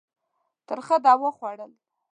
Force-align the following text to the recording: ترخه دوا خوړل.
ترخه 0.67 0.95
دوا 1.05 1.29
خوړل. 1.37 1.71